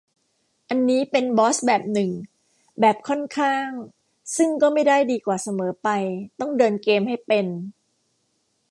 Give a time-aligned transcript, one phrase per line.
[0.69, 2.11] อันนี้เป็นบอสแบบหนึ่ง
[2.79, 3.67] แบบค่อนข้าง
[4.37, 5.89] ซึ่งก็ไม่ได้ดีกว่าเสมอไป
[6.39, 7.45] ต้องเดินเกมให้เป็น